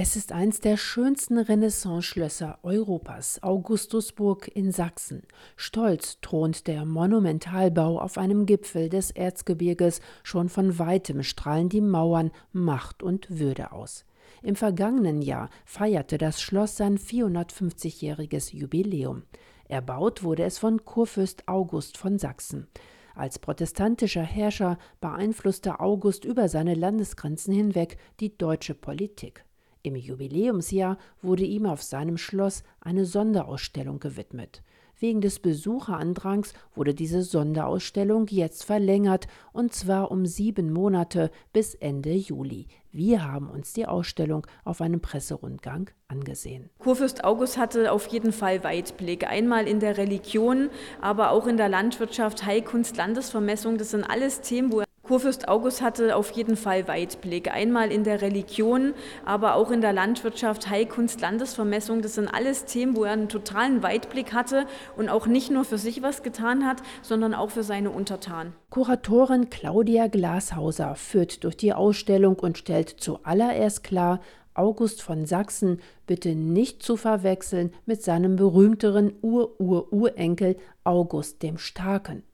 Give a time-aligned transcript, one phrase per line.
[0.00, 5.22] Es ist eins der schönsten Renaissance-Schlösser Europas, Augustusburg in Sachsen.
[5.56, 10.00] Stolz thront der Monumentalbau auf einem Gipfel des Erzgebirges.
[10.22, 14.04] Schon von weitem strahlen die Mauern Macht und Würde aus.
[14.40, 19.24] Im vergangenen Jahr feierte das Schloss sein 450-jähriges Jubiläum.
[19.66, 22.68] Erbaut wurde es von Kurfürst August von Sachsen.
[23.16, 29.44] Als protestantischer Herrscher beeinflusste August über seine Landesgrenzen hinweg die deutsche Politik.
[29.88, 34.62] Im Jubiläumsjahr wurde ihm auf seinem Schloss eine Sonderausstellung gewidmet.
[35.00, 42.12] Wegen des Besucherandrangs wurde diese Sonderausstellung jetzt verlängert, und zwar um sieben Monate bis Ende
[42.12, 42.66] Juli.
[42.92, 46.68] Wir haben uns die Ausstellung auf einem Presserundgang angesehen.
[46.80, 49.26] Kurfürst August hatte auf jeden Fall Weitblick.
[49.26, 50.68] Einmal in der Religion,
[51.00, 53.78] aber auch in der Landwirtschaft, Heilkunst, Landesvermessung.
[53.78, 57.50] Das sind alles Themen, wo er Kurfürst August hatte auf jeden Fall Weitblick.
[57.50, 58.92] Einmal in der Religion,
[59.24, 62.02] aber auch in der Landwirtschaft, Heilkunst, Landesvermessung.
[62.02, 64.66] Das sind alles Themen, wo er einen totalen Weitblick hatte
[64.98, 68.52] und auch nicht nur für sich was getan hat, sondern auch für seine Untertanen.
[68.68, 74.20] Kuratorin Claudia Glashauser führt durch die Ausstellung und stellt zuallererst klar,
[74.52, 82.24] August von Sachsen bitte nicht zu verwechseln mit seinem berühmteren Ur-Ur-Urenkel August dem Starken.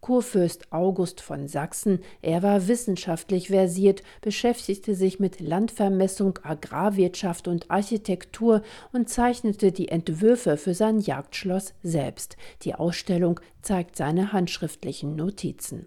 [0.00, 8.62] Kurfürst August von Sachsen, er war wissenschaftlich versiert, beschäftigte sich mit Landvermessung, Agrarwirtschaft und Architektur
[8.92, 12.36] und zeichnete die Entwürfe für sein Jagdschloss selbst.
[12.62, 15.86] Die Ausstellung zeigt seine handschriftlichen Notizen.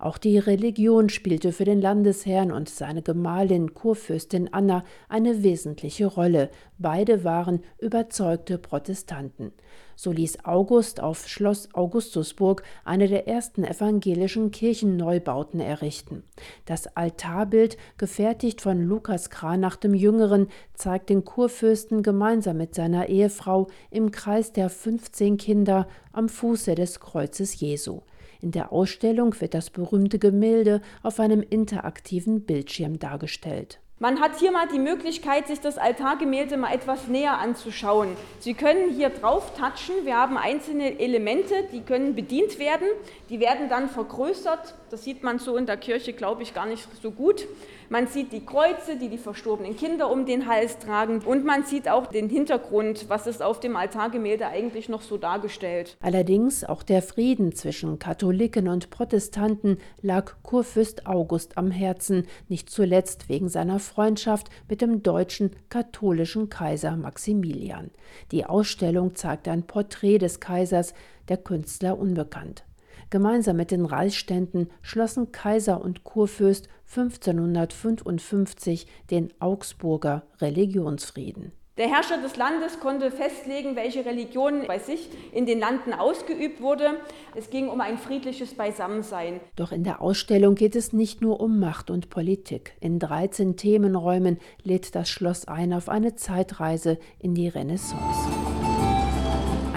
[0.00, 6.50] Auch die Religion spielte für den Landesherrn und seine Gemahlin Kurfürstin Anna eine wesentliche Rolle.
[6.78, 9.52] Beide waren überzeugte Protestanten.
[9.96, 16.22] So ließ August auf Schloss Augustusburg eine der ersten evangelischen Kirchenneubauten errichten.
[16.64, 23.66] Das Altarbild, gefertigt von Lukas Kranach dem Jüngeren, zeigt den Kurfürsten gemeinsam mit seiner Ehefrau
[23.90, 28.02] im Kreis der 15 Kinder am Fuße des Kreuzes Jesu.
[28.40, 33.80] In der Ausstellung wird das berühmte Gemälde auf einem interaktiven Bildschirm dargestellt.
[34.00, 38.10] Man hat hier mal die Möglichkeit, sich das Altargemälde mal etwas näher anzuschauen.
[38.38, 40.04] Sie können hier drauf touchen.
[40.04, 42.86] Wir haben einzelne Elemente, die können bedient werden.
[43.28, 44.76] Die werden dann vergrößert.
[44.90, 47.48] Das sieht man so in der Kirche, glaube ich, gar nicht so gut.
[47.90, 51.20] Man sieht die Kreuze, die die verstorbenen Kinder um den Hals tragen.
[51.20, 55.96] Und man sieht auch den Hintergrund, was ist auf dem Altargemälde eigentlich noch so dargestellt.
[56.00, 63.30] Allerdings auch der Frieden zwischen Katholiken und Protestanten lag Kurfürst August am Herzen, nicht zuletzt
[63.30, 67.90] wegen seiner Freundschaft mit dem deutschen katholischen Kaiser Maximilian.
[68.32, 70.92] Die Ausstellung zeigt ein Porträt des Kaisers,
[71.28, 72.64] der Künstler unbekannt.
[73.10, 81.52] Gemeinsam mit den Reichsständen schlossen Kaiser und Kurfürst 1555 den Augsburger Religionsfrieden.
[81.78, 86.98] Der Herrscher des Landes konnte festlegen, welche Religion bei sich in den Landen ausgeübt wurde.
[87.36, 89.38] Es ging um ein friedliches Beisammensein.
[89.54, 92.72] Doch in der Ausstellung geht es nicht nur um Macht und Politik.
[92.80, 98.57] In 13 Themenräumen lädt das Schloss ein auf eine Zeitreise in die Renaissance.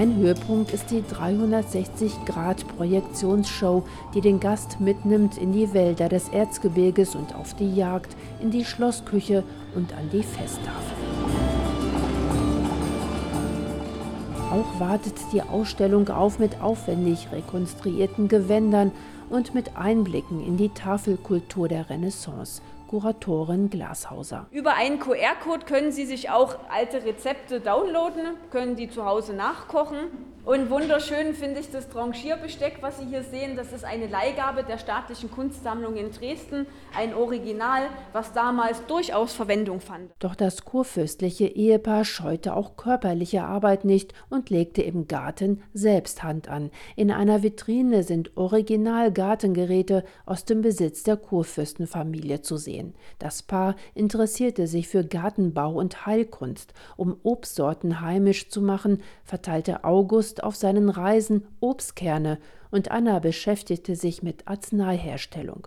[0.00, 3.84] Ein Höhepunkt ist die 360-Grad-Projektionsshow,
[4.14, 8.64] die den Gast mitnimmt in die Wälder des Erzgebirges und auf die Jagd, in die
[8.64, 9.44] Schlossküche
[9.74, 10.96] und an die Festtafel.
[14.50, 18.92] Auch wartet die Ausstellung auf mit aufwendig rekonstruierten Gewändern
[19.28, 22.62] und mit Einblicken in die Tafelkultur der Renaissance.
[22.90, 24.48] Kuratorin Glashauser.
[24.50, 30.08] Über einen QR-Code können Sie sich auch alte Rezepte downloaden, können die zu Hause nachkochen
[30.44, 33.56] und wunderschön finde ich das Tranchierbesteck, was Sie hier sehen.
[33.56, 39.80] Das ist eine Leihgabe der Staatlichen Kunstsammlung in Dresden, ein Original, was damals durchaus Verwendung
[39.80, 40.10] fand.
[40.18, 46.48] Doch das kurfürstliche Ehepaar scheute auch körperliche Arbeit nicht und legte im Garten selbst Hand
[46.48, 46.70] an.
[46.96, 52.94] In einer Vitrine sind Original-Gartengeräte aus dem Besitz der Kurfürstenfamilie zu sehen.
[53.18, 56.72] Das Paar interessierte sich für Gartenbau und Heilkunst.
[56.96, 62.38] Um Obstsorten heimisch zu machen, verteilte August August auf seinen Reisen Obstkerne
[62.70, 65.66] und Anna beschäftigte sich mit Arzneiherstellung.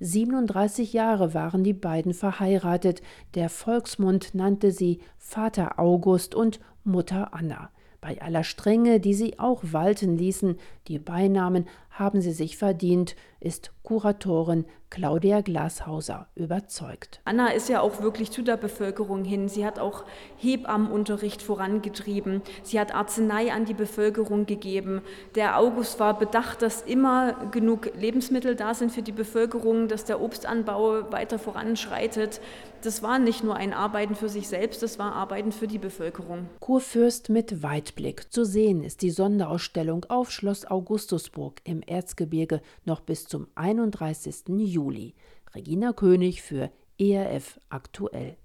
[0.00, 3.02] 37 Jahre waren die beiden verheiratet,
[3.34, 7.68] der Volksmund nannte sie Vater August und Mutter Anna.
[8.00, 10.56] Bei aller Strenge, die sie auch walten ließen,
[10.86, 11.66] die Beinamen
[11.98, 17.20] haben sie sich verdient, ist Kuratorin Claudia Glashauser überzeugt.
[17.24, 19.48] Anna ist ja auch wirklich zu der Bevölkerung hin.
[19.48, 20.04] Sie hat auch
[20.38, 22.42] Hebammenunterricht vorangetrieben.
[22.62, 25.02] Sie hat Arznei an die Bevölkerung gegeben.
[25.34, 30.22] Der August war bedacht, dass immer genug Lebensmittel da sind für die Bevölkerung, dass der
[30.22, 32.40] Obstanbau weiter voranschreitet.
[32.82, 36.48] Das war nicht nur ein Arbeiten für sich selbst, das war Arbeiten für die Bevölkerung.
[36.60, 38.32] Kurfürst mit Weitblick.
[38.32, 44.48] Zu sehen ist die Sonderausstellung auf Schloss Augustusburg im Erzgebirge noch bis zum 31.
[44.48, 45.14] Juli.
[45.54, 48.38] Regina König für ERF aktuell.